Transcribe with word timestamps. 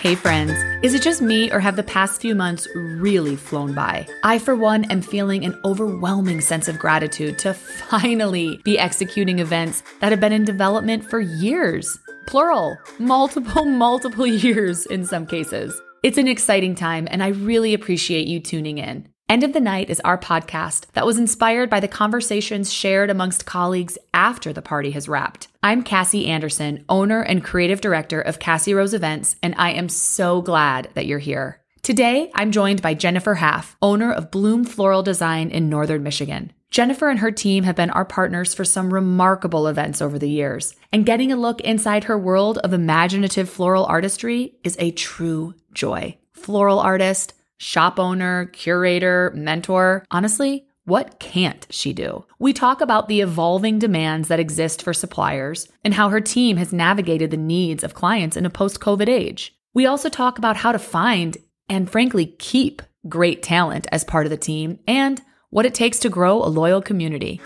Hey, 0.00 0.14
friends. 0.14 0.52
Is 0.84 0.94
it 0.94 1.02
just 1.02 1.20
me, 1.20 1.50
or 1.50 1.58
have 1.58 1.74
the 1.74 1.82
past 1.82 2.20
few 2.20 2.36
months 2.36 2.68
really 2.76 3.34
flown 3.34 3.74
by? 3.74 4.06
I, 4.22 4.38
for 4.38 4.54
one, 4.54 4.84
am 4.92 5.02
feeling 5.02 5.44
an 5.44 5.60
overwhelming 5.64 6.40
sense 6.40 6.68
of 6.68 6.78
gratitude 6.78 7.36
to 7.40 7.52
finally 7.52 8.58
be 8.62 8.78
executing 8.78 9.40
events 9.40 9.82
that 9.98 10.12
have 10.12 10.20
been 10.20 10.32
in 10.32 10.44
development 10.44 11.04
for 11.10 11.18
years. 11.18 11.98
Plural, 12.28 12.78
multiple, 13.00 13.64
multiple 13.64 14.24
years 14.24 14.86
in 14.86 15.04
some 15.04 15.26
cases. 15.26 15.74
It's 16.04 16.16
an 16.16 16.28
exciting 16.28 16.76
time, 16.76 17.08
and 17.10 17.20
I 17.20 17.30
really 17.30 17.74
appreciate 17.74 18.28
you 18.28 18.38
tuning 18.38 18.78
in. 18.78 19.08
End 19.30 19.44
of 19.44 19.52
the 19.52 19.60
Night 19.60 19.90
is 19.90 20.00
our 20.06 20.16
podcast 20.16 20.86
that 20.94 21.04
was 21.04 21.18
inspired 21.18 21.68
by 21.68 21.80
the 21.80 21.86
conversations 21.86 22.72
shared 22.72 23.10
amongst 23.10 23.44
colleagues 23.44 23.98
after 24.14 24.54
the 24.54 24.62
party 24.62 24.92
has 24.92 25.06
wrapped. 25.06 25.48
I'm 25.62 25.82
Cassie 25.82 26.28
Anderson, 26.28 26.82
owner 26.88 27.20
and 27.20 27.44
creative 27.44 27.82
director 27.82 28.22
of 28.22 28.38
Cassie 28.38 28.72
Rose 28.72 28.94
Events, 28.94 29.36
and 29.42 29.54
I 29.58 29.72
am 29.72 29.90
so 29.90 30.40
glad 30.40 30.88
that 30.94 31.04
you're 31.04 31.18
here. 31.18 31.60
Today, 31.82 32.30
I'm 32.34 32.52
joined 32.52 32.80
by 32.80 32.94
Jennifer 32.94 33.34
Haff, 33.34 33.76
owner 33.82 34.10
of 34.10 34.30
Bloom 34.30 34.64
Floral 34.64 35.02
Design 35.02 35.50
in 35.50 35.68
Northern 35.68 36.02
Michigan. 36.02 36.50
Jennifer 36.70 37.10
and 37.10 37.18
her 37.18 37.30
team 37.30 37.64
have 37.64 37.76
been 37.76 37.90
our 37.90 38.06
partners 38.06 38.54
for 38.54 38.64
some 38.64 38.94
remarkable 38.94 39.68
events 39.68 40.00
over 40.00 40.18
the 40.18 40.30
years, 40.30 40.74
and 40.90 41.04
getting 41.04 41.32
a 41.32 41.36
look 41.36 41.60
inside 41.60 42.04
her 42.04 42.18
world 42.18 42.56
of 42.58 42.72
imaginative 42.72 43.50
floral 43.50 43.84
artistry 43.84 44.54
is 44.64 44.76
a 44.78 44.90
true 44.90 45.52
joy. 45.74 46.16
Floral 46.32 46.78
artist, 46.80 47.34
shop 47.58 47.98
owner, 47.98 48.46
curator, 48.46 49.32
mentor. 49.34 50.04
Honestly, 50.10 50.64
what 50.84 51.20
can't 51.20 51.66
she 51.68 51.92
do? 51.92 52.24
We 52.38 52.54
talk 52.54 52.80
about 52.80 53.08
the 53.08 53.20
evolving 53.20 53.78
demands 53.78 54.28
that 54.28 54.40
exist 54.40 54.82
for 54.82 54.94
suppliers 54.94 55.68
and 55.84 55.92
how 55.92 56.08
her 56.08 56.20
team 56.20 56.56
has 56.56 56.72
navigated 56.72 57.30
the 57.30 57.36
needs 57.36 57.84
of 57.84 57.92
clients 57.92 58.36
in 58.38 58.46
a 58.46 58.50
post 58.50 58.80
COVID 58.80 59.08
age. 59.08 59.54
We 59.74 59.84
also 59.84 60.08
talk 60.08 60.38
about 60.38 60.56
how 60.56 60.72
to 60.72 60.78
find 60.78 61.36
and, 61.68 61.90
frankly, 61.90 62.34
keep 62.38 62.80
great 63.06 63.42
talent 63.42 63.86
as 63.92 64.02
part 64.02 64.24
of 64.24 64.30
the 64.30 64.38
team 64.38 64.78
and 64.88 65.20
what 65.50 65.66
it 65.66 65.74
takes 65.74 65.98
to 65.98 66.08
grow 66.08 66.42
a 66.42 66.48
loyal 66.48 66.80
community. 66.80 67.40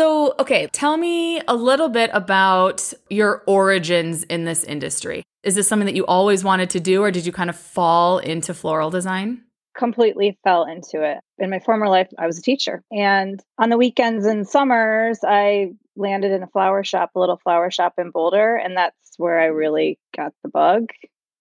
So, 0.00 0.34
okay, 0.38 0.66
tell 0.68 0.96
me 0.96 1.42
a 1.46 1.54
little 1.54 1.90
bit 1.90 2.08
about 2.14 2.90
your 3.10 3.42
origins 3.46 4.22
in 4.22 4.46
this 4.46 4.64
industry. 4.64 5.22
Is 5.42 5.56
this 5.56 5.68
something 5.68 5.84
that 5.84 5.94
you 5.94 6.06
always 6.06 6.42
wanted 6.42 6.70
to 6.70 6.80
do, 6.80 7.02
or 7.02 7.10
did 7.10 7.26
you 7.26 7.32
kind 7.32 7.50
of 7.50 7.56
fall 7.56 8.16
into 8.16 8.54
floral 8.54 8.88
design? 8.88 9.42
Completely 9.76 10.38
fell 10.42 10.64
into 10.64 11.02
it. 11.02 11.18
In 11.36 11.50
my 11.50 11.58
former 11.58 11.86
life, 11.86 12.08
I 12.18 12.24
was 12.24 12.38
a 12.38 12.42
teacher. 12.42 12.82
And 12.90 13.40
on 13.58 13.68
the 13.68 13.76
weekends 13.76 14.24
and 14.24 14.48
summers, 14.48 15.18
I 15.22 15.72
landed 15.96 16.32
in 16.32 16.42
a 16.42 16.48
flower 16.48 16.82
shop, 16.82 17.10
a 17.14 17.20
little 17.20 17.36
flower 17.36 17.70
shop 17.70 17.96
in 17.98 18.10
Boulder. 18.10 18.56
And 18.56 18.78
that's 18.78 18.96
where 19.18 19.38
I 19.38 19.48
really 19.48 19.98
got 20.16 20.32
the 20.42 20.48
bug. 20.48 20.88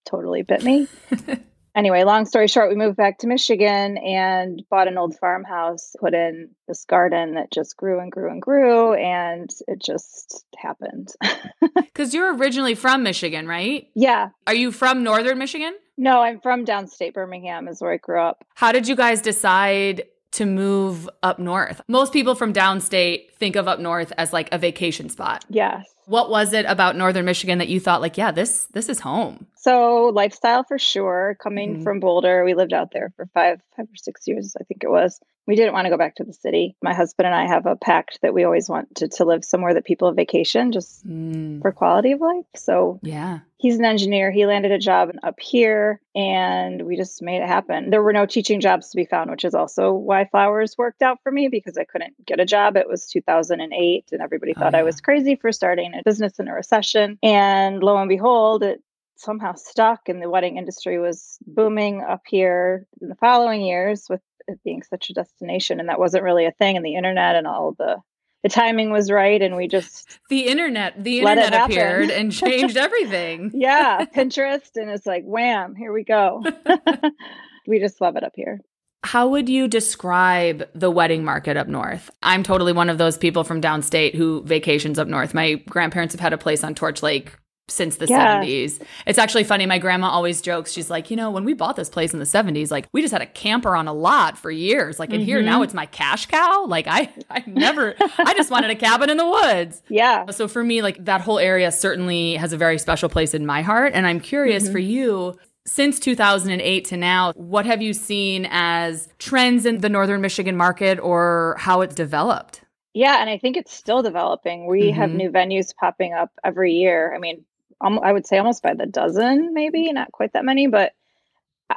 Totally 0.06 0.42
bit 0.42 0.66
me. 0.66 0.90
anyway, 1.76 2.04
long 2.04 2.26
story 2.26 2.48
short, 2.48 2.70
we 2.70 2.76
moved 2.76 2.98
back 2.98 3.20
to 3.20 3.28
Michigan 3.28 3.98
and 3.98 4.64
bought 4.70 4.88
an 4.88 4.98
old 4.98 5.18
farmhouse, 5.18 5.96
put 6.00 6.14
in 6.14 6.50
this 6.68 6.86
garden 6.86 7.36
that 7.36 7.52
just 7.52 7.76
grew 7.78 8.00
and 8.00 8.12
grew 8.12 8.30
and 8.30 8.42
grew, 8.42 8.94
and 8.94 9.50
it 9.68 9.82
just 9.82 10.46
happened. 10.58 11.10
Because 11.76 12.14
you're 12.14 12.34
originally 12.34 12.76
from 12.76 13.04
Michigan, 13.04 13.46
right? 13.46 13.90
Yeah. 13.94 14.30
Are 14.48 14.54
you 14.54 14.72
from 14.72 15.04
northern 15.04 15.38
Michigan? 15.38 15.74
No, 15.98 16.22
I'm 16.22 16.40
from 16.40 16.64
downstate 16.64 17.14
Birmingham, 17.14 17.68
is 17.68 17.82
where 17.82 17.92
I 17.92 17.98
grew 17.98 18.22
up. 18.22 18.46
How 18.56 18.72
did 18.72 18.88
you 18.88 18.96
guys 18.96 19.22
decide 19.22 20.04
to 20.34 20.46
move 20.46 21.10
up 21.22 21.40
north? 21.40 21.82
Most 21.90 22.14
people 22.14 22.36
from 22.36 22.54
downstate 22.54 23.32
think 23.34 23.58
of 23.58 23.68
up 23.68 23.80
north 23.80 24.14
as 24.18 24.32
like 24.32 24.48
a 24.54 24.58
vacation 24.58 25.10
spot. 25.10 25.44
Yes. 25.50 25.86
What 26.06 26.30
was 26.30 26.54
it 26.54 26.66
about 26.70 26.96
northern 26.96 27.26
Michigan 27.26 27.58
that 27.58 27.68
you 27.68 27.82
thought 27.82 28.00
like, 28.00 28.18
yeah, 28.18 28.32
this 28.32 28.66
this 28.72 28.88
is 28.88 29.02
home? 29.02 29.48
So 29.62 30.06
lifestyle 30.16 30.64
for 30.64 30.80
sure. 30.80 31.36
Coming 31.44 31.76
Mhm. 31.78 31.84
from 31.84 32.00
Boulder, 32.00 32.46
we 32.46 32.54
lived 32.54 32.72
out 32.72 32.92
there 32.92 33.12
for 33.18 33.26
five, 33.34 33.62
five 33.76 33.88
or 33.88 33.96
six 33.98 34.26
years, 34.26 34.56
I 34.60 34.64
think 34.64 34.86
it 34.86 34.90
was. 34.90 35.20
We 35.48 35.56
didn't 35.58 35.74
want 35.74 35.86
to 35.86 35.90
go 35.90 35.98
back 35.98 36.16
to 36.16 36.24
the 36.24 36.32
city. 36.32 36.78
My 36.82 36.94
husband 36.94 37.26
and 37.26 37.36
I 37.36 37.46
have 37.46 37.66
a 37.66 37.76
pact 37.76 38.20
that 38.22 38.34
we 38.34 38.46
always 38.46 38.70
want 38.70 38.96
to, 38.96 39.10
to 39.10 39.26
live 39.26 39.44
somewhere 39.44 39.74
that 39.74 39.84
people 39.84 40.10
vacation 40.14 40.72
just 40.72 41.06
Mm, 41.06 41.62
for 41.62 41.72
quality 41.74 42.14
of 42.14 42.22
life. 42.22 42.46
So 42.56 43.00
yeah. 43.04 43.40
he's 43.58 43.78
an 43.80 43.86
engineer. 43.86 44.32
He 44.32 44.46
landed 44.46 44.72
a 44.72 44.78
job 44.80 45.12
up 45.24 45.40
here 45.42 46.00
and 46.16 46.86
we 46.86 46.96
just 46.96 47.22
made 47.22 47.42
it 47.42 47.48
happen. 47.48 47.90
There 47.90 48.04
were 48.04 48.14
no 48.14 48.26
teaching 48.26 48.62
jobs 48.62 48.90
to 48.90 48.96
be 48.96 49.06
found, 49.06 49.30
which 49.30 49.44
is 49.44 49.54
also 49.56 49.92
why 49.92 50.24
flowers 50.26 50.78
worked 50.78 51.02
out 51.02 51.20
for 51.22 51.32
me 51.34 51.48
because 51.50 51.78
I 51.78 51.84
couldn't 51.84 52.14
get 52.26 52.40
a 52.40 52.46
job. 52.46 52.78
It 52.78 52.88
was 52.88 53.08
2008 53.08 54.10
and 54.14 54.22
everybody 54.22 54.54
Oh, 54.56 54.60
thought 54.60 54.76
I 54.76 54.84
was 54.84 55.02
crazy 55.02 55.36
for 55.36 55.52
starting 55.52 55.94
a 55.94 56.04
business 56.04 56.40
in 56.40 56.48
a 56.48 56.54
recession. 56.54 57.18
And 57.24 57.82
lo 57.84 57.98
and 57.98 58.08
behold, 58.10 58.64
it 58.64 58.82
somehow 59.20 59.54
stuck 59.56 60.08
and 60.10 60.22
the 60.22 60.30
wedding 60.30 60.58
industry 60.58 60.98
was 61.00 61.38
booming 61.46 62.02
up 62.02 62.22
here 62.28 62.86
in 63.02 63.10
the 63.10 63.16
following 63.16 63.62
years 63.62 64.06
with 64.10 64.22
it 64.48 64.60
being 64.64 64.82
such 64.84 65.10
a 65.10 65.14
destination. 65.14 65.80
And 65.80 65.90
that 65.90 66.00
wasn't 66.00 66.24
really 66.24 66.46
a 66.46 66.52
thing. 66.52 66.78
And 66.78 66.86
the 66.86 66.96
internet 66.96 67.36
and 67.36 67.46
all 67.46 67.76
the 67.78 67.98
the 68.42 68.50
timing 68.50 68.90
was 68.90 69.12
right 69.12 69.42
and 69.42 69.58
we 69.58 69.68
just 69.68 70.18
The 70.30 70.48
internet, 70.48 71.04
the 71.04 71.20
internet 71.20 71.54
appeared 71.54 72.10
and 72.10 72.32
changed 72.32 72.78
everything. 72.88 73.52
yeah 73.54 74.06
pinterest 74.16 74.78
and 74.78 74.90
it's 74.90 75.06
like 75.06 75.24
wham 75.26 75.76
here 75.76 75.92
we 75.92 76.06
go 76.06 76.42
we 77.68 77.80
just 77.80 78.00
love 78.00 78.16
it 78.16 78.24
up 78.24 78.32
here 78.36 78.62
How 79.04 79.28
would 79.28 79.50
you 79.50 79.68
describe 79.68 80.70
the 80.74 80.90
wedding 80.90 81.26
market 81.26 81.58
up 81.58 81.68
north? 81.68 82.10
I'm 82.24 82.44
totally 82.44 82.72
one 82.74 82.90
of 82.90 82.98
those 82.98 83.18
people 83.18 83.44
from 83.44 83.60
downstate 83.62 84.16
who 84.16 84.42
vacations 84.44 84.98
up 85.00 85.08
north. 85.10 85.34
My 85.34 85.56
grandparents 85.56 86.14
have 86.14 86.22
had 86.22 86.32
a 86.34 86.38
place 86.38 86.64
on 86.64 86.76
Torch 86.76 87.04
Lake 87.04 87.34
since 87.70 87.98
the 87.98 88.08
Yeah. 88.08 88.42
70s. 88.42 88.80
It's 89.06 89.18
actually 89.20 89.44
funny. 89.44 89.66
My 89.66 89.78
grandma 89.78 90.10
always 90.10 90.42
jokes. 90.42 90.72
She's 90.72 90.90
like, 90.90 91.10
you 91.10 91.16
know, 91.18 91.30
when 91.32 91.46
we 91.46 91.54
bought 91.54 91.76
this 91.76 91.90
place 91.90 92.14
in 92.14 92.20
the 92.20 92.26
70s, 92.26 92.72
like 92.72 92.88
we 92.94 93.02
just 93.02 93.12
had 93.14 93.22
a 93.22 93.26
camper 93.26 93.76
on 93.76 93.88
a 93.88 93.94
lot 93.94 94.38
for 94.38 94.52
years. 94.52 95.00
Like, 95.00 95.14
and 95.14 95.22
here 95.22 95.42
now 95.42 95.62
it's 95.62 95.74
my 95.74 95.86
cash 95.86 96.26
cow. 96.26 96.66
Like, 96.66 96.88
I, 96.88 97.14
I 97.30 97.44
never, 97.48 97.96
I 98.18 98.34
just 98.34 98.52
wanted 98.52 98.70
a 98.72 98.76
cabin 98.76 99.10
in 99.10 99.18
the 99.18 99.28
woods. 99.28 99.82
yeah 99.90 100.30
So 100.32 100.48
for 100.48 100.64
me, 100.64 100.82
like 100.82 101.04
that 101.06 101.22
whole 101.22 101.40
area 101.40 101.72
certainly 101.72 102.36
has 102.36 102.54
a 102.54 102.58
very 102.58 102.78
special 102.80 103.10
place 103.10 103.34
in 103.34 103.46
my 103.46 103.62
heart. 103.62 103.94
And 103.94 104.06
I'm 104.08 104.20
curious 104.20 104.68
Mhm. 104.68 104.72
for 104.72 104.80
you, 104.80 105.38
since 105.68 106.00
2008 106.00 106.86
to 106.86 106.98
now, 106.98 107.32
what 107.34 107.66
have 107.68 107.82
you 107.82 107.94
seen 107.94 108.48
as 108.50 109.08
trends 109.20 109.66
in 109.68 109.82
the 109.82 109.90
Northern 109.90 110.20
Michigan 110.22 110.58
market 110.58 111.00
or 111.00 111.56
how 111.60 111.82
it's 111.82 111.94
developed? 111.96 112.62
yeah 112.96 113.22
and 113.22 113.30
i 113.30 113.38
think 113.38 113.56
it's 113.56 113.72
still 113.72 114.02
developing 114.02 114.66
we 114.66 114.90
have 114.90 115.12
Mhm. 115.12 115.16
new 115.16 115.30
venues 115.30 115.76
popping 115.80 116.12
up 116.14 116.32
every 116.44 116.74
year 116.74 117.14
i 117.16 117.20
mean 117.20 117.46
um, 117.82 118.00
i 118.04 118.12
would 118.12 118.28
say 118.28 118.38
almost 118.38 118.64
by 118.64 118.74
the 118.74 118.86
dozen 118.86 119.54
maybe 119.54 119.92
not 119.92 120.12
quite 120.12 120.34
that 120.34 120.46
many 120.46 120.68
but 120.68 120.94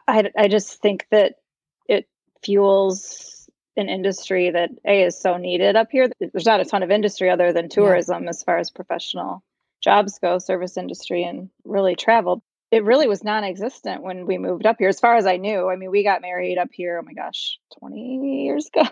i, 0.08 0.30
I 0.36 0.48
just 0.48 0.80
think 0.80 1.06
that 1.10 1.34
it 1.88 2.08
fuels 2.42 3.32
an 3.76 3.88
industry 3.88 4.50
that 4.50 4.70
a 4.86 5.04
is 5.04 5.18
so 5.18 5.36
needed 5.36 5.76
up 5.76 5.88
here. 5.90 6.08
There's 6.20 6.46
not 6.46 6.60
a 6.60 6.64
ton 6.64 6.82
of 6.82 6.90
industry 6.90 7.30
other 7.30 7.52
than 7.52 7.68
tourism 7.68 8.28
as 8.28 8.42
far 8.42 8.58
as 8.58 8.70
professional 8.70 9.42
jobs 9.82 10.18
go 10.18 10.38
service 10.38 10.76
industry 10.76 11.24
and 11.24 11.50
really 11.64 11.96
travel. 11.96 12.42
It 12.70 12.84
really 12.84 13.06
was 13.06 13.22
non-existent 13.22 14.02
when 14.02 14.26
we 14.26 14.38
moved 14.38 14.64
up 14.64 14.76
here 14.78 14.88
as 14.88 15.00
far 15.00 15.16
as 15.16 15.26
i 15.26 15.36
knew. 15.36 15.68
I 15.68 15.76
mean 15.76 15.90
we 15.90 16.04
got 16.04 16.22
married 16.22 16.58
up 16.58 16.68
here 16.72 16.98
oh 17.02 17.04
my 17.04 17.12
gosh 17.12 17.58
20 17.78 18.44
years 18.44 18.68
ago. 18.74 18.88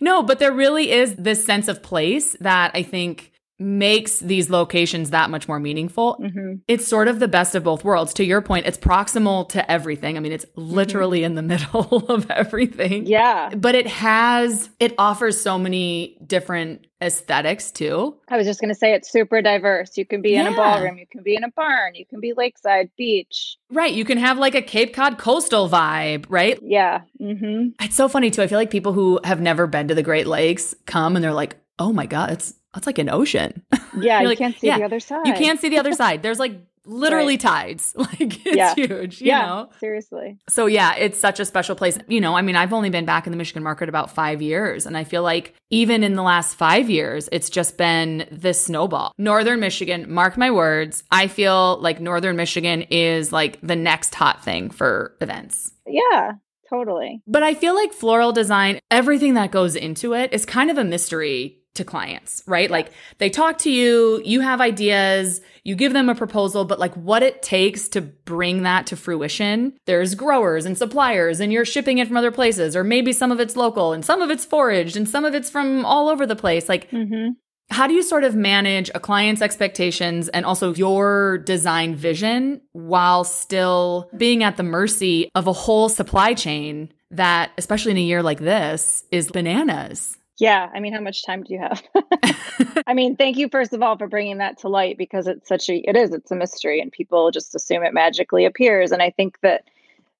No, 0.00 0.22
but 0.22 0.38
there 0.38 0.52
really 0.52 0.92
is 0.92 1.16
this 1.16 1.44
sense 1.44 1.68
of 1.68 1.82
place 1.82 2.36
that 2.40 2.70
I 2.74 2.82
think 2.82 3.32
makes 3.58 4.20
these 4.20 4.50
locations 4.50 5.10
that 5.10 5.30
much 5.30 5.48
more 5.48 5.58
meaningful. 5.58 6.14
hmm 6.14 6.54
It's 6.68 6.86
sort 6.86 7.08
of 7.08 7.18
the 7.18 7.28
best 7.28 7.54
of 7.54 7.64
both 7.64 7.82
worlds. 7.84 8.14
To 8.14 8.24
your 8.24 8.40
point, 8.40 8.66
it's 8.66 8.78
proximal 8.78 9.48
to 9.50 9.68
everything. 9.70 10.16
I 10.16 10.20
mean, 10.20 10.32
it's 10.32 10.46
literally 10.54 11.24
in 11.24 11.34
the 11.34 11.42
middle 11.52 12.06
of 12.08 12.30
everything. 12.30 13.06
yeah 13.06 13.50
But 13.56 13.74
it 13.74 13.86
has, 13.88 14.70
it 14.78 14.94
offers 14.98 15.40
so 15.40 15.58
many 15.58 16.16
different 16.26 16.86
aesthetics 17.00 17.70
too. 17.70 18.16
I 18.28 18.36
was 18.36 18.46
just 18.46 18.60
going 18.60 18.70
to 18.70 18.74
say 18.74 18.92
it's 18.92 19.10
super 19.10 19.40
diverse. 19.42 19.96
You 19.96 20.04
can 20.06 20.20
be 20.22 20.34
in 20.36 20.46
a 20.46 20.54
ballroom, 20.54 20.98
you 20.98 21.06
can 21.06 21.22
be 21.22 21.34
in 21.36 21.44
a 21.44 21.50
barn, 21.50 21.94
you 21.94 22.04
can 22.06 22.20
be 22.20 22.32
lakeside, 22.36 22.90
beach. 22.96 23.56
Right. 23.70 23.92
You 23.92 24.04
can 24.04 24.18
have 24.18 24.38
like 24.38 24.54
a 24.54 24.62
Cape 24.62 24.94
Cod 24.94 25.18
coastal 25.18 25.68
vibe, 25.68 26.26
right? 26.28 26.58
Yeah. 26.62 27.02
hmm 27.18 27.68
It's 27.80 27.96
so 27.96 28.08
funny 28.08 28.30
too. 28.30 28.42
I 28.42 28.46
feel 28.46 28.58
like 28.58 28.70
people 28.70 28.92
who 28.92 29.20
have 29.24 29.40
never 29.40 29.66
been 29.66 29.88
to 29.88 29.94
the 29.94 30.02
Great 30.02 30.26
Lakes 30.26 30.74
come 30.86 31.16
and 31.16 31.24
they're 31.24 31.32
like, 31.32 31.56
oh 31.78 31.92
my 31.92 32.06
God, 32.06 32.30
it's, 32.32 32.54
that's 32.78 32.86
like 32.86 32.98
an 32.98 33.10
ocean. 33.10 33.62
Yeah, 34.00 34.20
You're 34.20 34.28
like, 34.28 34.38
can't 34.38 34.56
see 34.56 34.68
yeah, 34.68 34.78
the 34.78 34.84
other 34.84 35.00
side. 35.00 35.26
You 35.26 35.32
can't 35.32 35.58
see 35.58 35.70
the 35.70 35.78
other 35.78 35.92
side. 36.02 36.22
There's 36.22 36.38
like 36.38 36.52
literally 36.84 37.36
tides. 37.36 37.94
Like 37.98 38.46
it's 38.46 38.56
Yeah. 38.56 38.74
huge, 38.76 39.20
you 39.20 39.26
yeah, 39.28 39.46
know? 39.46 39.70
seriously. 39.80 40.38
So 40.48 40.66
yeah, 40.66 40.94
it's 40.94 41.18
such 41.18 41.40
a 41.40 41.44
special 41.44 41.74
place. 41.74 41.98
You 42.06 42.20
know, 42.20 42.36
I 42.36 42.42
mean, 42.42 42.54
I've 42.54 42.72
only 42.72 42.90
been 42.90 43.04
back 43.06 43.26
in 43.26 43.32
the 43.32 43.36
Michigan 43.36 43.64
market 43.64 43.88
about 43.88 44.12
five 44.12 44.40
years, 44.40 44.86
and 44.86 44.96
I 44.96 45.02
feel 45.02 45.24
like 45.24 45.54
even 45.70 46.04
in 46.04 46.14
the 46.14 46.22
last 46.22 46.54
five 46.54 46.88
years, 46.88 47.28
it's 47.32 47.50
just 47.50 47.76
been 47.76 48.28
this 48.30 48.64
snowball. 48.66 49.12
Northern 49.18 49.58
Michigan, 49.58 50.12
mark 50.12 50.36
my 50.36 50.52
words, 50.52 51.02
I 51.10 51.26
feel 51.26 51.78
like 51.80 51.98
Northern 52.00 52.36
Michigan 52.36 52.82
is 52.82 53.32
like 53.32 53.58
the 53.62 53.76
next 53.76 54.14
hot 54.14 54.44
thing 54.44 54.70
for 54.70 55.16
events. 55.20 55.72
Yeah, 55.88 56.32
totally. 56.70 57.20
But 57.26 57.42
I 57.42 57.54
feel 57.54 57.74
like 57.74 57.92
floral 57.92 58.30
design, 58.32 58.78
everything 58.92 59.34
that 59.34 59.50
goes 59.50 59.74
into 59.74 60.14
it 60.14 60.32
is 60.32 60.44
kind 60.46 60.70
of 60.70 60.78
a 60.78 60.84
mystery 60.84 61.56
to 61.74 61.84
clients, 61.84 62.42
right? 62.46 62.70
Like 62.70 62.90
they 63.18 63.30
talk 63.30 63.58
to 63.58 63.70
you, 63.70 64.20
you 64.24 64.40
have 64.40 64.60
ideas, 64.60 65.40
you 65.64 65.74
give 65.74 65.92
them 65.92 66.08
a 66.08 66.14
proposal, 66.14 66.64
but 66.64 66.78
like 66.78 66.94
what 66.94 67.22
it 67.22 67.42
takes 67.42 67.88
to 67.90 68.00
bring 68.00 68.62
that 68.62 68.86
to 68.88 68.96
fruition. 68.96 69.74
There's 69.86 70.14
growers 70.14 70.66
and 70.66 70.76
suppliers, 70.76 71.40
and 71.40 71.52
you're 71.52 71.64
shipping 71.64 71.98
it 71.98 72.08
from 72.08 72.16
other 72.16 72.32
places, 72.32 72.74
or 72.74 72.84
maybe 72.84 73.12
some 73.12 73.32
of 73.32 73.40
it's 73.40 73.56
local 73.56 73.92
and 73.92 74.04
some 74.04 74.22
of 74.22 74.30
it's 74.30 74.44
foraged 74.44 74.96
and 74.96 75.08
some 75.08 75.24
of 75.24 75.34
it's 75.34 75.50
from 75.50 75.84
all 75.84 76.08
over 76.08 76.26
the 76.26 76.36
place. 76.36 76.68
Like, 76.68 76.90
mm-hmm. 76.90 77.30
how 77.70 77.86
do 77.86 77.94
you 77.94 78.02
sort 78.02 78.24
of 78.24 78.34
manage 78.34 78.90
a 78.94 79.00
client's 79.00 79.42
expectations 79.42 80.28
and 80.28 80.44
also 80.44 80.74
your 80.74 81.38
design 81.38 81.94
vision 81.94 82.60
while 82.72 83.24
still 83.24 84.10
being 84.16 84.42
at 84.42 84.56
the 84.56 84.62
mercy 84.62 85.30
of 85.34 85.46
a 85.46 85.52
whole 85.52 85.88
supply 85.88 86.34
chain 86.34 86.92
that, 87.10 87.50
especially 87.58 87.92
in 87.92 87.98
a 87.98 88.02
year 88.02 88.22
like 88.22 88.40
this, 88.40 89.04
is 89.10 89.30
bananas? 89.30 90.16
Yeah, 90.38 90.70
I 90.72 90.78
mean, 90.78 90.92
how 90.92 91.00
much 91.00 91.24
time 91.24 91.42
do 91.42 91.52
you 91.52 91.58
have? 91.58 91.82
I 92.86 92.94
mean, 92.94 93.16
thank 93.16 93.36
you 93.36 93.48
first 93.48 93.72
of 93.72 93.82
all 93.82 93.98
for 93.98 94.06
bringing 94.06 94.38
that 94.38 94.58
to 94.58 94.68
light 94.68 94.96
because 94.96 95.26
it's 95.26 95.48
such 95.48 95.68
a 95.68 95.76
it 95.78 95.96
is 95.96 96.12
it's 96.12 96.30
a 96.30 96.36
mystery 96.36 96.80
and 96.80 96.92
people 96.92 97.30
just 97.32 97.54
assume 97.54 97.82
it 97.82 97.92
magically 97.92 98.44
appears 98.44 98.92
and 98.92 99.02
I 99.02 99.10
think 99.10 99.38
that 99.42 99.64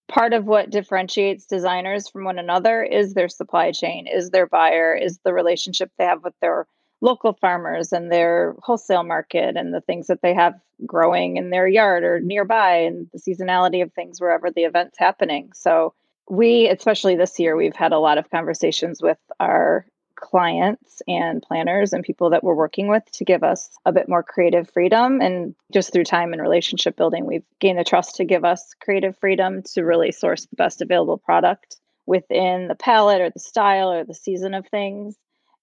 part 0.08 0.32
of 0.32 0.46
what 0.46 0.70
differentiates 0.70 1.46
designers 1.46 2.08
from 2.08 2.24
one 2.24 2.38
another 2.38 2.82
is 2.82 3.14
their 3.14 3.28
supply 3.28 3.70
chain, 3.70 4.06
is 4.06 4.30
their 4.30 4.46
buyer, 4.46 4.94
is 4.94 5.18
the 5.22 5.32
relationship 5.32 5.90
they 5.98 6.04
have 6.04 6.24
with 6.24 6.34
their 6.40 6.66
local 7.00 7.34
farmers 7.34 7.92
and 7.92 8.10
their 8.10 8.56
wholesale 8.60 9.04
market 9.04 9.56
and 9.56 9.72
the 9.72 9.82
things 9.82 10.08
that 10.08 10.20
they 10.22 10.34
have 10.34 10.54
growing 10.84 11.36
in 11.36 11.50
their 11.50 11.68
yard 11.68 12.02
or 12.02 12.18
nearby 12.20 12.78
and 12.78 13.08
the 13.12 13.18
seasonality 13.18 13.82
of 13.82 13.92
things 13.92 14.20
wherever 14.20 14.50
the 14.50 14.62
event's 14.62 14.98
happening. 14.98 15.50
So 15.54 15.94
we 16.28 16.68
especially 16.68 17.14
this 17.14 17.38
year 17.38 17.54
we've 17.56 17.76
had 17.76 17.92
a 17.92 17.98
lot 17.98 18.18
of 18.18 18.30
conversations 18.30 19.00
with 19.00 19.18
our 19.38 19.86
clients 20.20 21.00
and 21.06 21.42
planners 21.42 21.92
and 21.92 22.04
people 22.04 22.30
that 22.30 22.42
we're 22.42 22.54
working 22.54 22.88
with 22.88 23.04
to 23.12 23.24
give 23.24 23.42
us 23.42 23.70
a 23.84 23.92
bit 23.92 24.08
more 24.08 24.22
creative 24.22 24.70
freedom. 24.70 25.20
And 25.20 25.54
just 25.72 25.92
through 25.92 26.04
time 26.04 26.32
and 26.32 26.42
relationship 26.42 26.96
building, 26.96 27.24
we've 27.24 27.44
gained 27.60 27.78
the 27.78 27.84
trust 27.84 28.16
to 28.16 28.24
give 28.24 28.44
us 28.44 28.74
creative 28.82 29.16
freedom 29.18 29.62
to 29.74 29.82
really 29.82 30.12
source 30.12 30.46
the 30.46 30.56
best 30.56 30.82
available 30.82 31.18
product 31.18 31.76
within 32.06 32.68
the 32.68 32.74
palette 32.74 33.20
or 33.20 33.30
the 33.30 33.40
style 33.40 33.92
or 33.92 34.04
the 34.04 34.14
season 34.14 34.54
of 34.54 34.66
things. 34.68 35.16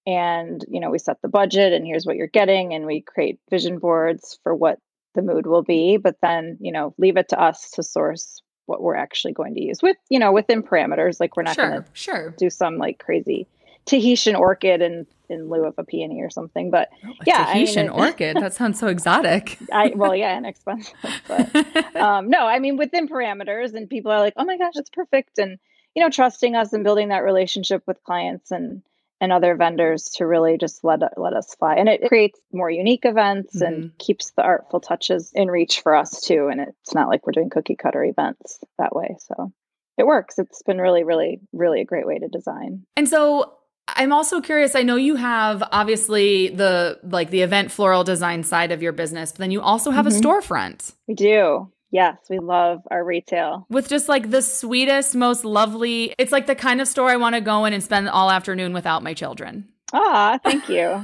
And, 0.06 0.64
you 0.68 0.80
know, 0.80 0.90
we 0.90 0.98
set 0.98 1.20
the 1.20 1.28
budget 1.28 1.72
and 1.72 1.84
here's 1.84 2.06
what 2.06 2.16
you're 2.16 2.28
getting. 2.28 2.74
And 2.74 2.86
we 2.86 3.00
create 3.00 3.40
vision 3.50 3.78
boards 3.78 4.38
for 4.42 4.54
what 4.54 4.78
the 5.14 5.22
mood 5.22 5.46
will 5.46 5.62
be, 5.62 5.96
but 5.96 6.16
then, 6.22 6.58
you 6.60 6.72
know, 6.72 6.94
leave 6.98 7.16
it 7.16 7.30
to 7.30 7.40
us 7.40 7.70
to 7.72 7.82
source 7.82 8.42
what 8.66 8.82
we're 8.82 8.96
actually 8.96 9.32
going 9.32 9.54
to 9.54 9.62
use 9.62 9.82
with, 9.82 9.96
you 10.08 10.18
know, 10.18 10.32
within 10.32 10.62
parameters. 10.62 11.18
Like 11.18 11.36
we're 11.36 11.44
not 11.44 11.54
sure, 11.54 11.68
going 11.68 11.82
to 11.82 11.88
sure. 11.94 12.34
do 12.36 12.50
some 12.50 12.78
like 12.78 12.98
crazy 12.98 13.46
Tahitian 13.86 14.36
orchid 14.36 14.82
in 14.82 15.06
in 15.28 15.48
lieu 15.48 15.64
of 15.64 15.74
a 15.78 15.84
peony 15.84 16.20
or 16.22 16.30
something. 16.30 16.70
But 16.70 16.90
oh, 17.04 17.12
yeah, 17.26 17.46
Tahitian 17.46 17.88
I 17.88 17.92
mean, 17.92 18.00
orchid. 18.06 18.36
That 18.36 18.52
sounds 18.52 18.78
so 18.78 18.88
exotic. 18.88 19.58
I 19.72 19.92
well, 19.94 20.14
yeah, 20.14 20.36
and 20.36 20.46
expensive. 20.46 20.94
But 21.26 21.96
um, 21.96 22.28
no, 22.28 22.46
I 22.46 22.58
mean 22.58 22.76
within 22.76 23.08
parameters, 23.08 23.74
and 23.74 23.88
people 23.88 24.12
are 24.12 24.20
like, 24.20 24.34
oh 24.36 24.44
my 24.44 24.58
gosh, 24.58 24.74
it's 24.76 24.90
perfect, 24.90 25.38
and 25.38 25.58
you 25.94 26.02
know, 26.02 26.10
trusting 26.10 26.54
us 26.54 26.72
and 26.72 26.84
building 26.84 27.08
that 27.08 27.24
relationship 27.24 27.82
with 27.86 28.02
clients 28.04 28.50
and 28.50 28.82
and 29.20 29.32
other 29.32 29.56
vendors 29.56 30.10
to 30.16 30.26
really 30.26 30.58
just 30.58 30.84
let 30.84 31.00
let 31.16 31.32
us 31.32 31.54
fly, 31.54 31.76
and 31.76 31.88
it 31.88 32.06
creates 32.08 32.38
more 32.52 32.70
unique 32.70 33.04
events 33.04 33.56
mm-hmm. 33.56 33.66
and 33.66 33.98
keeps 33.98 34.32
the 34.32 34.42
artful 34.42 34.80
touches 34.80 35.32
in 35.34 35.48
reach 35.48 35.80
for 35.80 35.94
us 35.94 36.20
too. 36.20 36.48
And 36.50 36.60
it's 36.60 36.94
not 36.94 37.08
like 37.08 37.26
we're 37.26 37.32
doing 37.32 37.50
cookie 37.50 37.76
cutter 37.76 38.04
events 38.04 38.58
that 38.78 38.94
way. 38.94 39.16
So 39.20 39.52
it 39.96 40.06
works. 40.06 40.38
It's 40.38 40.62
been 40.62 40.78
really, 40.78 41.04
really, 41.04 41.40
really 41.52 41.80
a 41.80 41.86
great 41.86 42.06
way 42.06 42.18
to 42.18 42.28
design. 42.28 42.84
And 42.96 43.08
so 43.08 43.55
I'm 43.88 44.12
also 44.12 44.40
curious. 44.40 44.74
I 44.74 44.82
know 44.82 44.96
you 44.96 45.16
have 45.16 45.62
obviously 45.70 46.48
the 46.48 46.98
like 47.04 47.30
the 47.30 47.42
event 47.42 47.70
floral 47.70 48.04
design 48.04 48.42
side 48.42 48.72
of 48.72 48.82
your 48.82 48.92
business, 48.92 49.32
but 49.32 49.38
then 49.38 49.50
you 49.50 49.60
also 49.60 49.90
have 49.90 50.06
mm-hmm. 50.06 50.18
a 50.18 50.20
storefront. 50.20 50.94
We 51.06 51.14
do. 51.14 51.70
Yes, 51.92 52.18
we 52.28 52.40
love 52.40 52.82
our 52.90 53.04
retail. 53.04 53.64
With 53.70 53.88
just 53.88 54.08
like 54.08 54.30
the 54.30 54.42
sweetest, 54.42 55.14
most 55.14 55.44
lovely. 55.44 56.14
It's 56.18 56.32
like 56.32 56.46
the 56.46 56.56
kind 56.56 56.80
of 56.80 56.88
store 56.88 57.08
I 57.10 57.16
want 57.16 57.36
to 57.36 57.40
go 57.40 57.64
in 57.64 57.72
and 57.72 57.82
spend 57.82 58.08
all 58.08 58.30
afternoon 58.30 58.72
without 58.72 59.02
my 59.02 59.14
children. 59.14 59.68
Ah, 59.92 60.38
thank 60.42 60.68
you. 60.68 60.82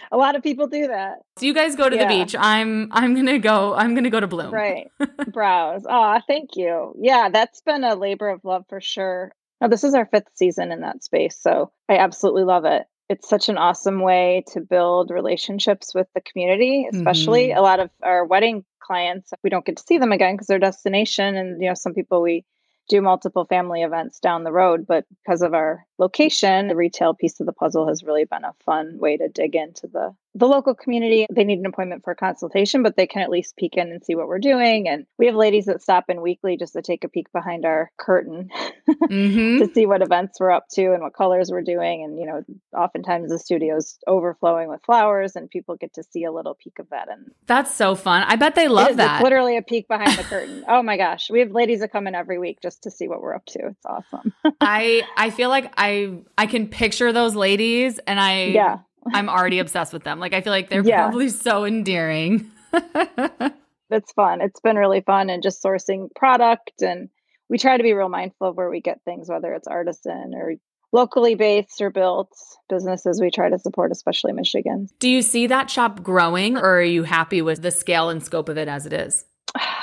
a 0.12 0.16
lot 0.16 0.34
of 0.34 0.42
people 0.42 0.66
do 0.66 0.88
that. 0.88 1.20
So 1.38 1.46
you 1.46 1.54
guys 1.54 1.76
go 1.76 1.88
to 1.88 1.94
yeah. 1.94 2.02
the 2.02 2.08
beach. 2.08 2.34
I'm 2.38 2.88
I'm 2.92 3.14
gonna 3.14 3.38
go. 3.38 3.74
I'm 3.74 3.94
gonna 3.94 4.10
go 4.10 4.20
to 4.20 4.26
Bloom. 4.26 4.52
Right. 4.52 4.90
Browse. 5.32 5.86
Ah, 5.88 6.20
thank 6.26 6.56
you. 6.56 6.94
Yeah, 7.00 7.28
that's 7.32 7.60
been 7.60 7.84
a 7.84 7.94
labor 7.94 8.28
of 8.28 8.44
love 8.44 8.64
for 8.68 8.80
sure. 8.80 9.32
Now, 9.60 9.68
this 9.68 9.84
is 9.84 9.94
our 9.94 10.06
fifth 10.06 10.30
season 10.34 10.70
in 10.70 10.80
that 10.82 11.02
space, 11.02 11.36
so 11.40 11.72
I 11.88 11.98
absolutely 11.98 12.44
love 12.44 12.64
it. 12.64 12.86
It's 13.08 13.28
such 13.28 13.48
an 13.48 13.58
awesome 13.58 14.00
way 14.00 14.44
to 14.52 14.60
build 14.60 15.10
relationships 15.10 15.94
with 15.94 16.06
the 16.14 16.20
community, 16.20 16.86
especially 16.92 17.48
mm-hmm. 17.48 17.58
a 17.58 17.62
lot 17.62 17.80
of 17.80 17.90
our 18.02 18.24
wedding 18.24 18.64
clients. 18.80 19.32
We 19.42 19.50
don't 19.50 19.64
get 19.64 19.78
to 19.78 19.82
see 19.86 19.98
them 19.98 20.12
again 20.12 20.34
because 20.34 20.46
they're 20.46 20.58
destination, 20.58 21.36
and 21.36 21.60
you 21.60 21.68
know, 21.68 21.74
some 21.74 21.94
people 21.94 22.22
we 22.22 22.44
do 22.88 23.00
multiple 23.00 23.46
family 23.46 23.82
events 23.82 24.20
down 24.20 24.44
the 24.44 24.52
road. 24.52 24.86
But 24.86 25.06
because 25.24 25.42
of 25.42 25.54
our 25.54 25.84
location, 25.98 26.68
the 26.68 26.76
retail 26.76 27.14
piece 27.14 27.40
of 27.40 27.46
the 27.46 27.52
puzzle 27.52 27.88
has 27.88 28.02
really 28.02 28.24
been 28.24 28.44
a 28.44 28.54
fun 28.64 28.98
way 28.98 29.16
to 29.16 29.28
dig 29.28 29.54
into 29.54 29.86
the 29.86 30.14
the 30.34 30.46
local 30.46 30.74
community. 30.74 31.26
They 31.30 31.44
need 31.44 31.58
an 31.58 31.66
appointment 31.66 32.04
for 32.04 32.12
a 32.12 32.16
consultation, 32.16 32.82
but 32.82 32.96
they 32.96 33.06
can 33.06 33.22
at 33.22 33.30
least 33.30 33.56
peek 33.56 33.76
in 33.76 33.90
and 33.90 34.04
see 34.04 34.14
what 34.14 34.28
we're 34.28 34.38
doing. 34.38 34.88
And 34.88 35.04
we 35.18 35.26
have 35.26 35.34
ladies 35.34 35.64
that 35.66 35.82
stop 35.82 36.04
in 36.08 36.20
weekly 36.20 36.56
just 36.56 36.74
to 36.74 36.82
take 36.82 37.02
a 37.02 37.08
peek 37.08 37.32
behind 37.32 37.64
our 37.64 37.90
curtain 37.98 38.48
mm-hmm. 38.88 39.58
to 39.58 39.74
see 39.74 39.86
what 39.86 40.02
events 40.02 40.38
we're 40.38 40.52
up 40.52 40.68
to 40.72 40.92
and 40.92 41.02
what 41.02 41.14
colors 41.14 41.50
we're 41.50 41.62
doing. 41.62 42.04
And 42.04 42.18
you 42.18 42.26
know, 42.26 42.44
oftentimes 42.76 43.30
the 43.30 43.38
studio's 43.38 43.98
overflowing 44.06 44.68
with 44.68 44.82
flowers, 44.84 45.34
and 45.34 45.50
people 45.50 45.76
get 45.76 45.94
to 45.94 46.02
see 46.02 46.24
a 46.24 46.32
little 46.32 46.54
peek 46.54 46.78
of 46.78 46.88
that. 46.90 47.08
And 47.10 47.32
that's 47.46 47.74
so 47.74 47.94
fun. 47.94 48.22
I 48.26 48.36
bet 48.36 48.54
they 48.54 48.68
love 48.68 48.96
that. 48.96 49.22
Literally 49.22 49.56
a 49.56 49.62
peek 49.62 49.88
behind 49.88 50.16
the 50.18 50.24
curtain. 50.24 50.64
Oh 50.78 50.82
my 50.82 50.96
gosh, 50.96 51.30
we 51.30 51.40
have 51.40 51.50
ladies 51.50 51.80
that 51.80 51.92
come 51.92 52.06
in 52.06 52.14
every 52.14 52.38
week 52.38 52.58
just 52.62 52.82
to 52.82 52.90
see 52.90 53.08
what 53.08 53.22
we're 53.22 53.34
up 53.34 53.44
to. 53.46 53.68
It's 53.68 53.86
awesome. 53.86 54.32
I 54.60 55.02
I 55.16 55.30
feel 55.30 55.48
like 55.48 55.72
I 55.76 55.87
I 55.88 56.18
I 56.36 56.46
can 56.46 56.68
picture 56.68 57.12
those 57.12 57.34
ladies, 57.34 57.98
and 58.06 58.20
I 58.20 58.44
yeah 58.44 58.78
I'm 59.14 59.28
already 59.28 59.58
obsessed 59.58 59.92
with 59.92 60.04
them. 60.04 60.20
Like 60.20 60.34
I 60.34 60.40
feel 60.40 60.52
like 60.52 60.68
they're 60.68 60.84
yeah. 60.84 61.04
probably 61.04 61.28
so 61.28 61.64
endearing. 61.64 62.50
it's 62.72 64.12
fun. 64.12 64.40
It's 64.40 64.60
been 64.60 64.76
really 64.76 65.00
fun 65.00 65.30
and 65.30 65.42
just 65.42 65.62
sourcing 65.62 66.08
product 66.14 66.82
and 66.82 67.08
we 67.48 67.56
try 67.56 67.76
to 67.76 67.82
be 67.82 67.94
real 67.94 68.10
mindful 68.10 68.48
of 68.48 68.56
where 68.56 68.68
we 68.68 68.80
get 68.80 69.00
things, 69.04 69.28
whether 69.28 69.54
it's 69.54 69.66
artisan 69.66 70.32
or 70.34 70.54
locally 70.92 71.34
based 71.34 71.80
or 71.80 71.90
built 71.90 72.30
businesses 72.68 73.20
we 73.20 73.30
try 73.30 73.48
to 73.48 73.58
support, 73.58 73.90
especially 73.90 74.32
Michigan. 74.32 74.88
Do 74.98 75.08
you 75.08 75.22
see 75.22 75.46
that 75.46 75.70
shop 75.70 76.02
growing 76.02 76.58
or 76.58 76.78
are 76.78 76.82
you 76.82 77.04
happy 77.04 77.40
with 77.40 77.62
the 77.62 77.70
scale 77.70 78.10
and 78.10 78.22
scope 78.22 78.48
of 78.48 78.58
it 78.58 78.68
as 78.68 78.84
it 78.84 78.92
is? 78.92 79.24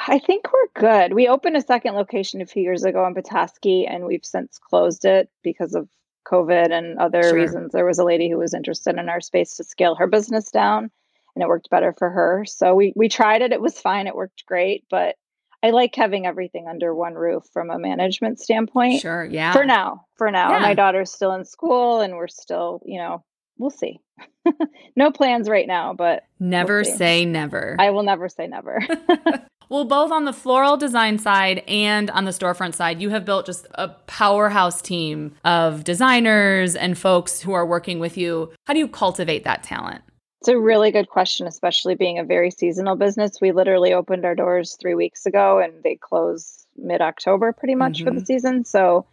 I 0.07 0.19
think 0.19 0.45
we're 0.51 0.81
good. 0.81 1.13
We 1.13 1.27
opened 1.27 1.57
a 1.57 1.61
second 1.61 1.95
location 1.95 2.41
a 2.41 2.45
few 2.45 2.63
years 2.63 2.83
ago 2.83 3.05
in 3.05 3.13
Petoskey 3.13 3.85
and 3.85 4.05
we've 4.05 4.25
since 4.25 4.57
closed 4.57 5.05
it 5.05 5.29
because 5.43 5.75
of 5.75 5.89
COVID 6.27 6.71
and 6.71 6.97
other 6.99 7.23
sure. 7.23 7.33
reasons. 7.35 7.71
There 7.71 7.85
was 7.85 7.99
a 7.99 8.03
lady 8.03 8.29
who 8.29 8.37
was 8.37 8.53
interested 8.53 8.97
in 8.97 9.09
our 9.09 9.21
space 9.21 9.55
to 9.57 9.63
scale 9.63 9.95
her 9.95 10.07
business 10.07 10.51
down 10.51 10.91
and 11.35 11.43
it 11.43 11.47
worked 11.47 11.69
better 11.69 11.93
for 11.97 12.09
her. 12.09 12.45
So 12.45 12.73
we 12.75 12.93
we 12.95 13.09
tried 13.09 13.41
it. 13.41 13.51
It 13.51 13.61
was 13.61 13.79
fine. 13.79 14.07
It 14.07 14.15
worked 14.15 14.45
great, 14.45 14.85
but 14.89 15.15
I 15.63 15.71
like 15.71 15.95
having 15.95 16.25
everything 16.25 16.67
under 16.67 16.93
one 16.93 17.15
roof 17.15 17.43
from 17.51 17.69
a 17.69 17.79
management 17.79 18.39
standpoint. 18.39 19.01
Sure, 19.01 19.25
yeah. 19.25 19.51
For 19.51 19.65
now, 19.65 20.05
for 20.15 20.29
now. 20.29 20.51
Yeah. 20.51 20.59
My 20.59 20.73
daughter's 20.73 21.11
still 21.11 21.33
in 21.33 21.45
school 21.45 22.01
and 22.01 22.15
we're 22.15 22.27
still, 22.27 22.81
you 22.85 22.99
know, 22.99 23.23
we'll 23.57 23.71
see. 23.71 23.99
no 24.95 25.11
plans 25.11 25.49
right 25.49 25.67
now, 25.67 25.93
but 25.93 26.23
never 26.39 26.81
we'll 26.83 26.97
say 26.97 27.25
never. 27.25 27.75
I 27.79 27.89
will 27.89 28.03
never 28.03 28.29
say 28.29 28.47
never. 28.47 28.79
Well, 29.69 29.85
both 29.85 30.11
on 30.11 30.25
the 30.25 30.33
floral 30.33 30.77
design 30.77 31.17
side 31.17 31.63
and 31.67 32.09
on 32.11 32.25
the 32.25 32.31
storefront 32.31 32.75
side, 32.75 33.01
you 33.01 33.09
have 33.09 33.25
built 33.25 33.45
just 33.45 33.67
a 33.75 33.89
powerhouse 33.89 34.81
team 34.81 35.35
of 35.43 35.83
designers 35.83 36.75
and 36.75 36.97
folks 36.97 37.41
who 37.41 37.53
are 37.53 37.65
working 37.65 37.99
with 37.99 38.17
you. 38.17 38.51
How 38.65 38.73
do 38.73 38.79
you 38.79 38.87
cultivate 38.87 39.43
that 39.43 39.63
talent? 39.63 40.03
It's 40.41 40.49
a 40.49 40.59
really 40.59 40.91
good 40.91 41.09
question, 41.09 41.47
especially 41.47 41.95
being 41.95 42.19
a 42.19 42.23
very 42.23 42.51
seasonal 42.51 42.95
business. 42.95 43.41
We 43.41 43.51
literally 43.51 43.93
opened 43.93 44.25
our 44.25 44.35
doors 44.35 44.77
three 44.79 44.93
weeks 44.93 45.25
ago 45.25 45.59
and 45.59 45.81
they 45.83 45.95
close 45.95 46.67
mid 46.77 47.01
October 47.01 47.51
pretty 47.51 47.75
much 47.75 47.97
mm-hmm. 47.97 48.03
for 48.05 48.11
the 48.11 48.19
mm-hmm. 48.19 48.25
season. 48.25 48.65
So, 48.65 49.07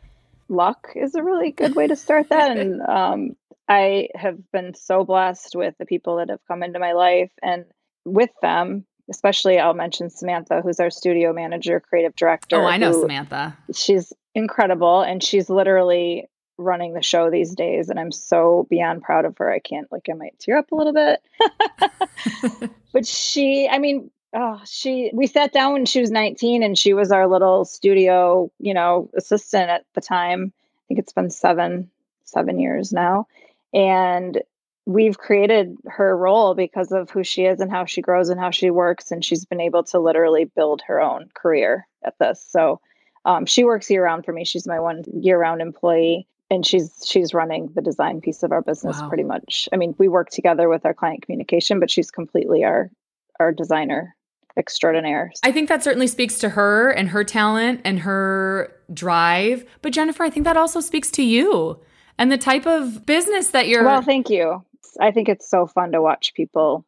luck 0.49 0.91
is 0.95 1.15
a 1.15 1.23
really 1.23 1.51
good 1.51 1.75
way 1.75 1.87
to 1.87 1.97
start 1.97 2.29
that. 2.29 2.57
and 2.59 2.83
um, 2.83 3.37
I 3.67 4.09
have 4.15 4.39
been 4.53 4.75
so 4.75 5.05
blessed 5.05 5.55
with 5.57 5.75
the 5.79 5.87
people 5.87 6.17
that 6.17 6.29
have 6.29 6.45
come 6.47 6.63
into 6.63 6.79
my 6.79 6.93
life. 6.93 7.31
And 7.43 7.65
with 8.05 8.31
them, 8.43 8.85
especially 9.13 9.59
I'll 9.59 9.75
mention 9.75 10.09
Samantha, 10.09 10.63
who's 10.63 10.81
our 10.81 10.91
studio 10.91 11.33
manager, 11.33 11.79
creative 11.81 12.17
director. 12.17 12.57
Oh, 12.57 12.67
I 12.67 12.79
know 12.79 12.93
Samantha. 12.93 13.57
She's 13.75 14.13
incredible 14.35 15.03
and 15.03 15.23
she's 15.23 15.51
literally 15.51 16.29
running 16.57 16.95
the 16.95 17.03
show 17.03 17.31
these 17.31 17.55
days 17.55 17.91
and 17.91 18.01
I'm 18.01 18.11
so 18.11 18.67
beyond 18.71 19.03
proud 19.03 19.27
of 19.27 19.37
her. 19.39 19.53
I 19.53 19.59
can't 19.59 19.91
like 19.93 20.09
I 20.11 20.15
might 20.15 20.39
tear 20.39 20.57
up 20.57 20.73
a 20.73 20.75
little 20.75 20.95
bit. 20.95 21.21
but 22.93 23.07
she, 23.07 23.69
I 23.69 23.79
mean, 23.79 24.11
oh, 24.35 24.61
she 24.65 25.11
we 25.13 25.27
sat 25.27 25.53
down 25.53 25.75
when 25.75 25.85
she 25.85 26.01
was 26.01 26.11
19 26.11 26.63
and 26.63 26.79
she 26.79 26.95
was 26.95 27.13
our 27.13 27.29
little 27.29 27.67
studio, 27.67 28.51
you 28.59 28.73
know, 28.73 29.11
assistant 29.15 29.69
at 29.69 29.85
the 29.95 30.01
time. 30.01 30.53
I 30.57 30.83
think 30.89 31.01
it's 31.01 31.13
been 31.13 31.31
7 31.31 31.91
7 32.25 32.59
years 32.59 32.93
now. 32.93 33.27
And 33.75 34.43
we've 34.87 35.19
created 35.19 35.77
her 35.87 36.17
role 36.17 36.55
because 36.55 36.91
of 36.91 37.09
who 37.11 37.23
she 37.23 37.45
is 37.45 37.61
and 37.61 37.71
how 37.71 37.85
she 37.85 38.01
grows 38.03 38.29
and 38.29 38.41
how 38.41 38.51
she 38.51 38.71
works 38.71 39.11
and 39.11 39.25
she's 39.25 39.45
been 39.45 39.61
able 39.61 39.85
to 39.85 39.99
literally 39.99 40.45
build 40.45 40.83
her 40.87 41.01
own 41.01 41.29
career 41.35 41.87
at 42.05 42.19
this 42.19 42.45
so 42.49 42.81
um, 43.25 43.47
she 43.47 43.63
works 43.63 43.89
year 43.89 44.03
round 44.05 44.25
for 44.25 44.33
me 44.33 44.45
she's 44.45 44.67
my 44.67 44.81
one 44.81 45.05
year 45.15 45.39
round 45.39 45.61
employee 45.63 46.27
and 46.51 46.67
she's 46.67 47.03
she's 47.07 47.33
running 47.33 47.71
the 47.75 47.81
design 47.83 48.21
piece 48.21 48.43
of 48.43 48.51
our 48.51 48.61
business 48.63 49.01
Wow. 49.01 49.09
pretty 49.09 49.23
much 49.25 49.69
i 49.73 49.77
mean 49.77 49.95
we 49.99 50.09
work 50.09 50.31
together 50.31 50.69
with 50.69 50.85
our 50.85 50.95
client 50.95 51.23
communication 51.23 51.79
but 51.79 51.91
she's 51.91 52.11
completely 52.11 52.65
our 52.65 52.91
our 53.39 53.53
designer 53.53 54.17
extraordinaire 54.59 55.33
I 55.43 55.51
think 55.53 55.69
that 55.71 55.83
certainly 55.83 56.07
speaks 56.07 56.39
to 56.41 56.51
her 56.51 56.91
and 56.91 57.09
her 57.09 57.25
talent 57.25 57.81
and 57.87 58.01
her 58.01 58.71
drive. 58.93 59.65
But 59.81 59.95
Jennifer, 59.95 60.23
I 60.25 60.29
think 60.31 60.45
that 60.45 60.59
also 60.59 60.81
speaks 60.81 61.11
to 61.13 61.23
you 61.23 61.81
and 62.19 62.31
the 62.31 62.37
type 62.37 62.67
of 62.67 63.07
business 63.07 63.49
that 63.51 63.67
you're. 63.69 63.83
well 63.83 64.03
thank 64.03 64.29
you 64.29 64.63
i 65.01 65.11
think 65.11 65.29
it's 65.29 65.49
so 65.49 65.67
fun 65.67 65.93
to 65.93 66.03
watch 66.03 66.33
people 66.35 66.85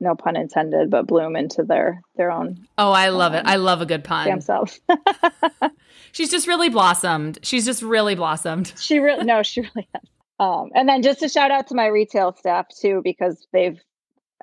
no 0.00 0.14
pun 0.14 0.36
intended 0.36 0.90
but 0.90 1.06
bloom 1.06 1.36
into 1.36 1.62
their 1.62 2.00
their 2.16 2.30
own 2.30 2.66
oh, 2.78 2.92
I 2.92 3.08
love 3.08 3.34
it. 3.34 3.38
um, 3.38 3.46
I 3.46 3.56
love 3.56 3.80
a 3.80 3.86
good 3.86 4.02
damn 4.02 4.26
pun. 4.26 4.40
self 4.40 4.78
She's 6.12 6.30
just 6.30 6.46
really 6.46 6.68
blossomed. 6.68 7.38
She's 7.42 7.64
just 7.64 7.82
really 7.82 8.14
blossomed. 8.14 8.72
she 8.80 8.98
really 8.98 9.24
no 9.24 9.42
she 9.42 9.62
really 9.62 9.88
has 9.94 10.02
um 10.40 10.70
and 10.74 10.88
then 10.88 11.02
just 11.02 11.22
a 11.22 11.28
shout 11.28 11.50
out 11.50 11.66
to 11.68 11.74
my 11.74 11.86
retail 11.86 12.32
staff 12.32 12.66
too 12.68 13.00
because 13.02 13.46
they've 13.52 13.80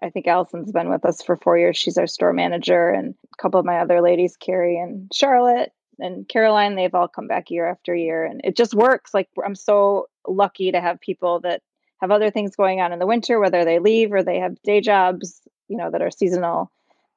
i 0.01 0.09
think 0.09 0.27
allison's 0.27 0.71
been 0.71 0.89
with 0.89 1.05
us 1.05 1.21
for 1.21 1.37
four 1.37 1.57
years 1.57 1.77
she's 1.77 1.97
our 1.97 2.07
store 2.07 2.33
manager 2.33 2.89
and 2.89 3.15
a 3.33 3.41
couple 3.41 3.59
of 3.59 3.65
my 3.65 3.79
other 3.79 4.01
ladies 4.01 4.35
carrie 4.37 4.77
and 4.77 5.09
charlotte 5.13 5.71
and 5.99 6.27
caroline 6.27 6.75
they've 6.75 6.93
all 6.93 7.07
come 7.07 7.27
back 7.27 7.49
year 7.49 7.65
after 7.65 7.95
year 7.95 8.25
and 8.25 8.41
it 8.43 8.57
just 8.57 8.73
works 8.73 9.13
like 9.13 9.29
i'm 9.45 9.55
so 9.55 10.07
lucky 10.27 10.71
to 10.71 10.81
have 10.81 10.99
people 10.99 11.39
that 11.39 11.61
have 12.01 12.11
other 12.11 12.31
things 12.31 12.55
going 12.55 12.81
on 12.81 12.91
in 12.91 12.99
the 12.99 13.07
winter 13.07 13.39
whether 13.39 13.65
they 13.65 13.79
leave 13.79 14.11
or 14.11 14.23
they 14.23 14.39
have 14.39 14.61
day 14.63 14.81
jobs 14.81 15.41
you 15.67 15.77
know 15.77 15.89
that 15.91 16.01
are 16.01 16.11
seasonal 16.11 16.71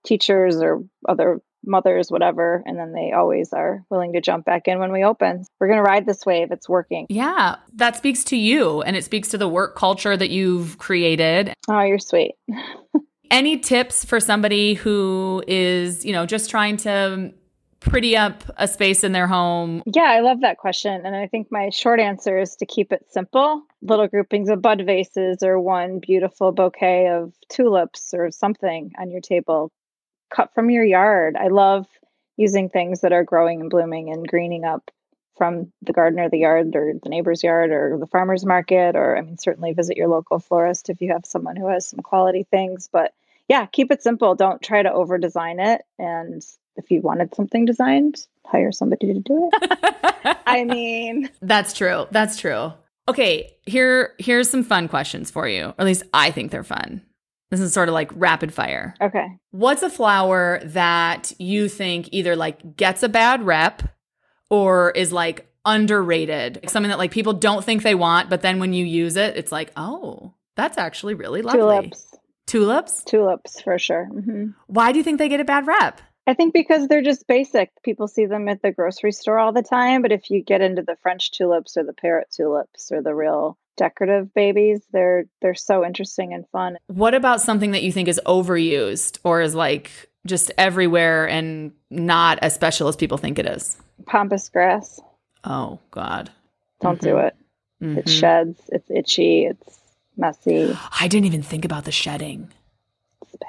teachers 0.05 0.61
or 0.63 0.83
other 1.09 1.41
mothers 1.65 2.11
whatever 2.11 2.63
and 2.67 2.79
then 2.79 2.93
they 2.93 3.13
always 3.13 3.53
are 3.53 3.85
willing 3.91 4.13
to 4.13 4.21
jump 4.21 4.45
back 4.45 4.69
in 4.69 4.79
when 4.79 4.93
we 4.93 5.05
open. 5.05 5.45
We're 5.59 5.67
going 5.67 5.79
to 5.79 5.83
ride 5.83 6.07
this 6.07 6.25
wave. 6.25 6.51
It's 6.51 6.69
working. 6.69 7.07
Yeah, 7.09 7.57
that 7.75 7.97
speaks 7.97 8.25
to 8.25 8.37
you 8.37 8.83
and 8.83 8.97
it 8.97 9.05
speaks 9.05 9.29
to 9.31 9.39
the 9.39 9.49
work 9.49 9.77
culture 9.77 10.17
that 10.17 10.31
you've 10.31 10.79
created. 10.79 11.53
oh 11.69 11.83
you're 11.83 11.99
sweet. 11.99 12.35
Any 13.31 13.59
tips 13.59 14.07
for 14.07 14.21
somebody 14.21 14.73
who 14.73 15.43
is, 15.47 16.05
you 16.05 16.13
know, 16.13 16.25
just 16.25 16.49
trying 16.49 16.79
to 16.79 17.35
pretty 17.81 18.17
up 18.17 18.43
a 18.57 18.69
space 18.69 19.05
in 19.05 19.13
their 19.13 19.27
home? 19.27 19.83
Yeah, 19.87 20.11
I 20.11 20.21
love 20.21 20.41
that 20.41 20.59
question. 20.59 21.05
And 21.05 21.15
I 21.15 21.27
think 21.27 21.49
my 21.51 21.71
short 21.71 22.01
answer 22.01 22.39
is 22.39 22.57
to 22.57 22.67
keep 22.67 22.93
it 22.93 23.07
simple. 23.11 23.63
Little 23.83 24.09
groupings 24.09 24.49
of 24.49 24.63
bud 24.63 24.83
vases 24.85 25.43
or 25.43 25.61
one 25.61 25.99
beautiful 25.99 26.53
bouquet 26.53 27.09
of 27.09 27.33
tulips 27.49 28.13
or 28.15 28.31
something 28.31 28.93
on 28.99 29.11
your 29.11 29.21
table 29.21 29.71
cut 30.31 30.53
from 30.55 30.71
your 30.71 30.85
yard. 30.85 31.37
I 31.37 31.49
love 31.49 31.87
using 32.37 32.69
things 32.69 33.01
that 33.01 33.13
are 33.13 33.25
growing 33.25 33.61
and 33.61 33.71
blooming 33.71 34.11
and 34.11 34.27
greening 34.27 34.65
up 34.65 34.91
from 35.37 35.73
the 35.83 35.93
garden 35.93 36.19
or 36.19 36.29
the 36.29 36.39
yard 36.39 36.75
or 36.75 36.93
the 37.03 37.09
neighbor's 37.09 37.43
yard 37.43 37.71
or 37.71 37.97
the 37.99 38.07
farmer's 38.07 38.45
market 38.45 38.97
or 38.97 39.17
I 39.17 39.23
mean 39.23 39.39
certainly 39.39 39.73
visit 39.73 39.97
your 39.97 40.09
local 40.09 40.41
florist 40.41 40.91
if 40.91 41.01
you 41.01 41.13
have 41.13 41.25
someone 41.25 41.57
who 41.57 41.69
has 41.69 41.87
some 41.87 42.01
quality 42.01 42.45
things 42.51 42.89
but 42.93 43.13
yeah 43.49 43.67
keep 43.67 43.93
it 43.93 44.03
simple 44.03 44.35
don't 44.35 44.61
try 44.61 44.83
to 44.83 44.93
over 44.93 45.17
design 45.17 45.61
it 45.61 45.83
and 45.99 46.43
if 46.79 46.91
you 46.91 47.01
wanted 47.03 47.35
something 47.35 47.65
designed 47.67 48.27
hire 48.47 48.73
somebody 48.73 49.13
to 49.13 49.21
do 49.21 49.51
it 49.53 50.37
I 50.47 50.65
mean, 50.65 51.29
That's 51.43 51.75
true. 51.75 52.07
That's 52.11 52.39
true. 52.39 52.73
Okay, 53.07 53.55
here 53.67 54.15
here's 54.19 54.49
some 54.51 54.65
fun 54.65 54.89
questions 54.89 55.31
for 55.31 55.47
you. 55.47 55.67
Or 55.67 55.75
at 55.79 55.85
least 55.85 56.03
I 56.15 56.31
think 56.31 56.51
they're 56.51 56.65
fun. 56.65 57.03
This 57.51 57.61
is 57.61 57.73
sort 57.73 57.89
of 57.89 57.95
like 57.95 58.11
rapid 58.15 58.53
fire. 58.53 58.95
okay. 59.01 59.27
What's 59.51 59.83
a 59.83 59.91
flower 59.91 60.61
that 60.65 61.33
you 61.39 61.69
think 61.69 62.09
either 62.13 62.37
like 62.37 62.77
gets 62.77 63.03
a 63.03 63.09
bad 63.09 63.43
rep 63.45 63.83
or 64.51 64.91
is 64.93 65.13
like 65.13 65.51
underrated? 65.67 66.61
Something 66.69 66.89
that 66.91 66.99
like 66.99 67.11
people 67.11 67.33
don't 67.35 67.65
think 67.65 67.83
they 67.83 67.95
want, 67.95 68.29
but 68.31 68.43
then 68.43 68.59
when 68.59 68.73
you 68.73 68.85
use 68.85 69.17
it, 69.17 69.37
it's 69.37 69.53
like, 69.53 69.71
"Oh, 69.77 70.35
that's 70.57 70.77
actually 70.79 71.15
really 71.15 71.43
lovely." 71.43 71.61
Tulips. 71.61 72.05
Tulips? 72.47 73.05
Tulips 73.05 73.61
for 73.61 73.79
sure. 73.79 74.07
hmm 74.07 74.51
Why 74.67 74.93
do 74.93 74.99
you 74.99 75.05
think 75.05 75.19
they 75.19 75.29
get 75.29 75.41
a 75.41 75.45
bad 75.45 75.67
rep? 75.67 76.01
I 76.29 76.35
think 76.35 76.53
because 76.53 76.89
they're 76.89 77.01
just 77.03 77.27
basic. 77.27 77.71
People 77.83 78.07
see 78.07 78.27
them 78.27 78.49
at 78.51 78.61
the 78.61 78.71
grocery 78.71 79.13
store 79.13 79.39
all 79.39 79.53
the 79.53 79.63
time. 79.63 80.03
But 80.03 80.13
if 80.13 80.29
you 80.31 80.43
get 80.43 80.61
into 80.61 80.83
the 80.83 80.97
French 81.03 81.33
tulips 81.33 81.77
or 81.79 81.85
the 81.85 81.95
parrot 81.95 82.29
tulips 82.31 82.93
or 82.93 83.01
the 83.01 83.15
real 83.15 83.57
decorative 83.79 84.35
babies, 84.35 84.83
they're 84.93 85.25
they're 85.41 85.55
so 85.55 85.87
interesting 85.87 86.35
and 86.35 86.47
fun. 86.51 86.77
What 86.89 87.15
about 87.15 87.41
something 87.41 87.71
that 87.71 87.83
you 87.83 87.91
think 87.93 88.09
is 88.09 88.21
overused 88.27 89.19
or 89.25 89.41
is 89.41 89.55
like 89.55 89.91
just 90.27 90.51
everywhere 90.59 91.27
and 91.27 91.73
not 91.91 92.39
as 92.43 92.55
special 92.55 92.89
as 92.89 92.97
people 92.97 93.17
think 93.17 93.39
it 93.39 93.47
is? 93.47 93.79
Pampas 94.05 94.51
grass. 94.51 95.01
Oh 95.45 95.79
God. 95.91 96.31
Don't 96.83 97.01
do 97.01 97.17
it. 97.17 97.35
It 97.81 98.05
Mhm. 98.05 98.09
sheds. 98.21 98.61
It's 98.71 98.91
itchy. 98.91 99.47
It's 99.47 99.79
messy. 100.19 100.77
I 101.01 101.09
didn't 101.09 101.25
even 101.27 101.43
think 101.43 101.65
about 101.65 101.85
the 101.87 101.93
shedding. 101.93 102.53
It's 103.23 103.37
bad. 103.37 103.49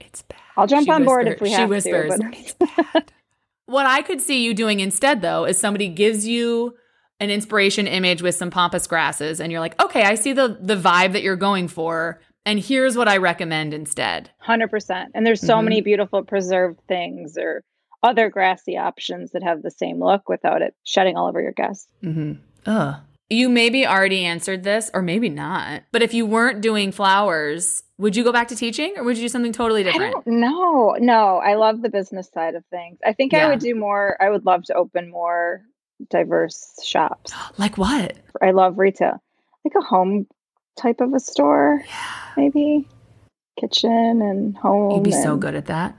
It's 0.00 0.22
bad. 0.22 0.38
I'll 0.56 0.66
jump 0.66 0.84
She 0.86 0.90
on 0.92 1.04
board 1.04 1.26
if 1.28 1.40
we 1.40 1.48
she 1.48 1.54
have 1.54 1.70
whispers, 1.70 2.14
to. 2.18 2.54
But 2.92 3.10
what 3.66 3.86
I 3.86 4.02
could 4.02 4.20
see 4.20 4.44
you 4.44 4.54
doing 4.54 4.80
instead, 4.80 5.22
though, 5.22 5.44
is 5.44 5.58
somebody 5.58 5.88
gives 5.88 6.26
you 6.26 6.74
an 7.20 7.30
inspiration 7.30 7.86
image 7.86 8.20
with 8.22 8.34
some 8.34 8.50
pampas 8.50 8.86
grasses, 8.86 9.40
and 9.40 9.50
you're 9.52 9.60
like, 9.60 9.80
okay, 9.82 10.02
I 10.02 10.14
see 10.16 10.32
the 10.32 10.58
the 10.60 10.76
vibe 10.76 11.12
that 11.12 11.22
you're 11.22 11.36
going 11.36 11.68
for, 11.68 12.20
and 12.44 12.58
here's 12.58 12.96
what 12.96 13.08
I 13.08 13.16
recommend 13.18 13.72
instead. 13.72 14.30
Hundred 14.38 14.68
percent. 14.70 15.12
And 15.14 15.24
there's 15.24 15.40
so 15.40 15.56
Mhm. 15.58 15.64
many 15.64 15.80
beautiful 15.80 16.22
preserved 16.24 16.80
things 16.88 17.38
or 17.38 17.62
other 18.02 18.28
grassy 18.28 18.76
options 18.76 19.30
that 19.30 19.44
have 19.44 19.62
the 19.62 19.70
same 19.70 20.00
look 20.02 20.28
without 20.28 20.60
it 20.60 20.74
shedding 20.82 21.16
all 21.16 21.28
over 21.28 21.40
your 21.40 21.52
guests. 21.52 21.86
Mm-hmm. 22.02 22.32
Ugh. 22.66 22.96
You 23.30 23.48
maybe 23.48 23.86
already 23.86 24.24
answered 24.24 24.62
this, 24.62 24.90
or 24.92 25.00
maybe 25.00 25.30
not. 25.30 25.82
But 25.90 26.02
if 26.02 26.12
you 26.12 26.26
weren't 26.26 26.60
doing 26.60 26.92
flowers, 26.92 27.82
would 27.98 28.14
you 28.14 28.24
go 28.24 28.32
back 28.32 28.48
to 28.48 28.56
teaching, 28.56 28.92
or 28.96 29.04
would 29.04 29.16
you 29.16 29.24
do 29.24 29.28
something 29.28 29.52
totally 29.52 29.80
I 29.80 29.84
different? 29.84 30.12
don't 30.24 30.26
know. 30.40 30.96
No, 31.00 31.38
I 31.38 31.54
love 31.54 31.80
the 31.80 31.88
business 31.88 32.28
side 32.32 32.54
of 32.54 32.64
things. 32.66 32.98
I 33.04 33.12
think 33.14 33.32
Yeah. 33.32 33.46
I 33.46 33.50
would 33.50 33.60
do 33.60 33.74
more. 33.74 34.16
I 34.20 34.28
would 34.28 34.44
love 34.44 34.64
to 34.64 34.74
open 34.74 35.10
more 35.10 35.62
diverse 36.10 36.74
shops. 36.84 37.32
Like 37.58 37.78
what? 37.78 38.16
I 38.42 38.50
love 38.50 38.78
retail, 38.78 39.22
like 39.64 39.74
a 39.76 39.84
home 39.84 40.26
type 40.76 41.00
of 41.00 41.14
a 41.14 41.20
store, 41.20 41.82
maybe 42.36 42.86
kitchen 43.58 44.20
and 44.22 44.56
home. 44.56 44.90
You'd 44.92 45.04
be 45.04 45.12
so 45.12 45.36
good 45.36 45.54
at 45.54 45.66
that. 45.66 45.96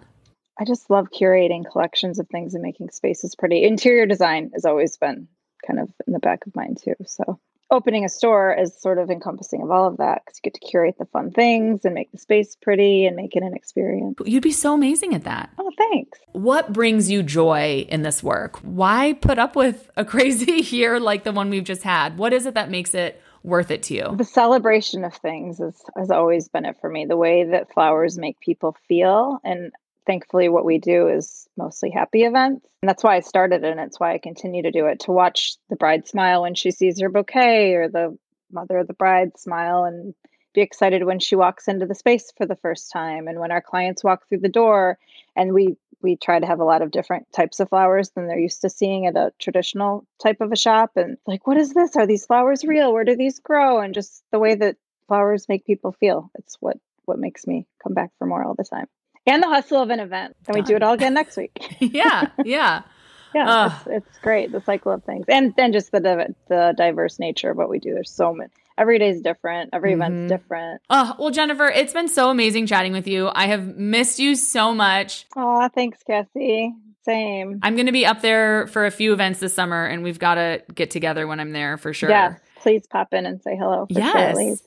I 0.60 0.65
just 0.65 0.89
love 0.89 1.08
curating 1.10 1.63
collections 1.72 2.20
of 2.20 2.27
things 2.27 2.53
and 2.53 2.62
making 2.62 2.89
spaces 2.92 3.34
pretty. 3.36 3.63
Interior 3.63 4.06
design 4.06 4.51
has 4.53 4.65
always 4.65 4.98
been 4.98 5.27
kind 5.65 5.79
of 5.79 5.89
in 6.08 6.13
the 6.13 6.20
back 6.20 6.46
of 6.46 6.55
mind 6.55 6.79
too. 6.84 6.96
So 7.05 7.39
opening 7.74 8.05
a 8.05 8.10
store 8.10 8.53
is 8.53 8.79
sort 8.79 9.00
of 9.00 9.10
encompassing 9.10 9.62
of 9.62 9.72
all 9.72 9.88
of 9.88 9.98
that 9.98 10.22
because 10.24 10.38
you 10.38 10.51
get 10.51 10.53
to 10.53 10.67
curate 10.67 10.96
the 11.00 11.05
fun 11.05 11.32
things 11.32 11.84
and 11.84 11.93
make 11.93 12.12
the 12.12 12.17
space 12.17 12.55
pretty 12.55 13.05
and 13.05 13.15
make 13.15 13.36
it 13.36 13.43
an 13.43 13.55
experience. 13.55 14.17
You'd 14.25 14.43
be 14.43 14.51
so 14.51 14.74
amazing 14.74 15.15
at 15.15 15.24
that. 15.24 15.50
Oh, 15.58 15.72
thanks. 15.77 16.20
What 16.34 16.72
brings 16.72 17.10
you 17.10 17.24
joy 17.24 17.86
in 17.89 18.03
this 18.03 18.22
work? 18.22 18.58
Why 18.60 19.13
put 19.13 19.39
up 19.39 19.55
with 19.55 19.89
a 19.98 20.05
crazy 20.13 20.62
year 20.75 21.00
like 21.00 21.24
the 21.24 21.32
one 21.32 21.50
we've 21.50 21.63
just 21.63 21.84
had? 21.84 22.17
What 22.17 22.32
is 22.32 22.46
it 22.46 22.53
that 22.53 22.70
makes 22.70 22.93
it 22.93 23.22
worth 23.41 23.72
it 23.72 23.84
to 23.84 23.96
you? 23.96 24.15
The 24.15 24.24
celebration 24.24 25.03
of 25.03 25.15
things 25.15 25.60
is, 25.60 25.84
has 25.98 26.12
always 26.12 26.48
been 26.48 26.65
it 26.65 26.77
for 26.79 26.89
me. 26.89 27.05
The 27.05 27.17
way 27.17 27.43
that 27.43 27.74
flowers 27.74 28.17
make 28.17 28.39
people 28.39 28.77
feel. 28.88 29.39
And 29.43 29.72
thankfully, 30.05 30.50
what 30.50 30.65
we 30.65 30.77
do 30.77 31.07
is 31.07 31.48
mostly 31.57 31.89
happy 31.89 32.24
events. 32.24 32.65
And 32.81 32.89
that's 32.89 33.03
why 33.03 33.15
I 33.15 33.22
started 33.22 33.63
it. 33.63 33.72
And 33.72 33.79
it's 33.79 34.00
why 34.00 34.13
I 34.13 34.17
continue 34.17 34.63
to 34.63 34.72
do 34.72 34.88
it 34.88 35.01
to 35.01 35.12
watch 35.12 35.57
the 35.69 35.75
bride 35.75 36.07
smile 36.07 36.41
when 36.41 36.55
she 36.55 36.72
sees 36.72 37.00
her 37.00 37.10
bouquet 37.10 37.74
or 37.74 37.89
the 37.89 38.17
mother 38.51 38.77
of 38.77 38.88
the 38.88 38.93
bride 38.93 39.38
smile 39.38 39.83
and 39.86 40.13
be 40.53 40.62
excited 40.62 41.03
when 41.03 41.19
she 41.19 41.36
walks 41.36 41.67
into 41.67 41.86
the 41.86 41.95
space 41.95 42.31
for 42.38 42.45
the 42.45 42.55
first 42.55 42.91
time 42.91 43.27
and 43.27 43.39
when 43.39 43.51
our 43.51 43.62
clients 43.62 44.03
walk 44.03 44.27
through 44.27 44.39
the 44.39 44.50
door. 44.50 44.98
And 45.36 45.53
we 45.53 45.77
we 46.01 46.17
try 46.17 46.38
to 46.38 46.45
have 46.45 46.60
a 46.60 46.65
lot 46.65 46.81
of 46.81 46.91
different 46.91 47.31
types 47.31 47.62
of 47.62 47.69
flowers 47.69 48.10
than 48.10 48.27
they're 48.27 48.38
used 48.38 48.62
to 48.62 48.69
seeing 48.69 49.05
at 49.05 49.15
a 49.15 49.31
traditional 49.39 50.05
type 50.22 50.41
of 50.41 50.51
a 50.51 50.57
shop 50.57 50.91
and 50.98 51.17
like 51.25 51.48
what 51.48 51.57
is 51.57 51.74
this? 51.74 51.95
Are 51.95 52.05
these 52.05 52.25
flowers 52.25 52.63
real? 52.63 52.93
Where 52.93 53.05
do 53.05 53.15
these 53.15 53.39
grow? 53.39 53.79
And 53.79 53.93
just 53.93 54.24
the 54.31 54.39
way 54.39 54.55
that 54.55 54.75
flowers 55.07 55.48
make 55.48 55.65
people 55.65 55.91
feel. 55.93 56.29
It's 56.36 56.57
what 56.60 56.77
what 57.05 57.19
makes 57.19 57.48
me 57.48 57.67
come 57.81 57.93
back 57.93 58.12
for 58.17 58.27
more 58.27 58.43
all 58.43 58.55
the 58.55 58.63
time 58.63 58.88
and 59.25 59.42
the 59.44 59.48
hustle 59.48 59.82
of 59.82 59.89
an 59.89 60.00
event 60.00 60.36
and 60.48 60.56
we 60.56 60.62
do 60.62 60.75
it 60.75 60.84
all 60.84 60.94
again 60.94 61.13
next 61.13 61.38
week 61.38 61.75
yeah, 61.80 62.27
yeah. 62.46 62.82
yeah 63.36 63.80
it's, 63.88 63.88
it's 64.08 64.18
great 64.20 64.51
the 64.51 64.62
cycle 64.62 64.92
of 64.92 65.03
things 65.03 65.25
and 65.27 65.53
then 65.58 65.72
just 65.74 65.92
the 65.92 66.00
div- 66.00 66.36
the 66.50 66.74
diverse 66.77 67.20
nature 67.20 67.50
of 67.51 67.58
what 67.58 67.70
we 67.70 67.80
do 67.80 67.94
there's 67.94 68.12
so 68.12 68.34
many 68.34 68.50
every 68.77 69.00
day 69.00 69.10
is 69.10 69.22
different 69.22 69.70
every 69.74 69.92
Mhm. 69.92 69.96
event's 69.96 70.32
different 70.32 70.82
Oh, 70.89 71.15
well, 71.20 71.30
Jennifer, 71.32 71.68
it's 71.68 71.94
been 71.94 72.08
so 72.08 72.30
amazing 72.30 72.65
chatting 72.68 72.92
with 72.92 73.08
you. 73.08 73.30
I 73.34 73.46
have 73.48 73.75
missed 73.77 74.20
you 74.20 74.36
so 74.36 74.74
much. 74.74 75.25
oh 75.36 75.68
thanks 75.74 76.00
cassie 76.03 76.74
same 77.03 77.60
I'm 77.63 77.75
going 77.75 77.86
to 77.88 77.92
be 77.92 78.06
up 78.06 78.22
there 78.22 78.68
for 78.68 78.86
a 78.86 78.92
few 78.92 79.12
events 79.13 79.39
this 79.39 79.53
summer, 79.53 79.86
and 79.86 80.03
we've 80.03 80.20
got 80.20 80.36
to 80.36 80.63
get 80.74 80.89
together 80.89 81.27
when 81.27 81.39
I'm 81.39 81.51
there 81.51 81.77
for 81.77 81.94
sure. 81.94 82.10
yes 82.10 82.39
please 82.62 82.88
pop 82.88 83.13
in 83.13 83.25
and 83.25 83.42
say 83.42 83.56
hello 83.58 83.86
for 83.88 83.94
sure, 83.94 84.03
Yes. 84.03 84.36
Elise. 84.36 84.63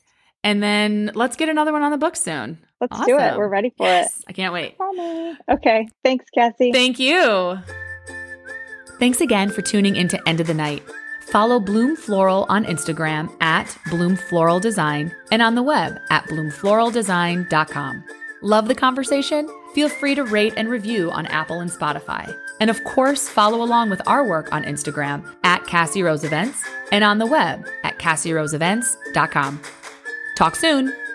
And 0.46 0.62
then 0.62 1.10
let's 1.16 1.34
get 1.34 1.48
another 1.48 1.72
one 1.72 1.82
on 1.82 1.90
the 1.90 1.98
book 1.98 2.14
soon. 2.14 2.58
Let's 2.80 2.92
awesome. 2.92 3.06
do 3.06 3.18
it. 3.18 3.36
We're 3.36 3.48
ready 3.48 3.74
for 3.76 3.84
yes. 3.84 4.20
it. 4.20 4.24
I 4.28 4.32
can't 4.32 4.52
wait. 4.52 4.76
Okay. 5.50 5.88
Thanks, 6.04 6.24
Cassie. 6.32 6.70
Thank 6.70 7.00
you. 7.00 7.58
Thanks 9.00 9.20
again 9.20 9.50
for 9.50 9.62
tuning 9.62 9.96
into 9.96 10.20
End 10.28 10.38
of 10.38 10.46
the 10.46 10.54
Night. 10.54 10.84
Follow 11.22 11.58
Bloom 11.58 11.96
Floral 11.96 12.46
on 12.48 12.64
Instagram 12.64 13.28
at 13.42 13.76
Bloom 13.90 14.14
Floral 14.14 14.60
Design 14.60 15.12
and 15.32 15.42
on 15.42 15.56
the 15.56 15.64
web 15.64 15.98
at 16.10 16.24
bloomfloraldesign.com. 16.28 18.04
Love 18.42 18.68
the 18.68 18.74
conversation? 18.76 19.48
Feel 19.74 19.88
free 19.88 20.14
to 20.14 20.22
rate 20.22 20.54
and 20.56 20.68
review 20.68 21.10
on 21.10 21.26
Apple 21.26 21.58
and 21.58 21.72
Spotify. 21.72 22.32
And 22.60 22.70
of 22.70 22.84
course, 22.84 23.28
follow 23.28 23.64
along 23.64 23.90
with 23.90 24.00
our 24.06 24.24
work 24.24 24.52
on 24.52 24.62
Instagram 24.62 25.28
at 25.42 25.66
Cassie 25.66 26.04
Rose 26.04 26.22
Events 26.22 26.62
and 26.92 27.02
on 27.02 27.18
the 27.18 27.26
web 27.26 27.66
at 27.82 27.98
CassieRoseEvents.com. 27.98 29.60
Talk 30.36 30.54
soon. 30.54 31.05